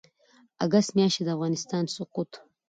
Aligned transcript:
اګسټ 0.65 0.89
میاشتې 0.97 1.23
د 1.25 1.29
افغانستان 1.35 1.83
سقوط 1.95 2.31